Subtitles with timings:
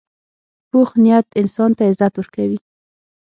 [0.69, 2.57] پوخ نیت انسان ته عزت ورکوي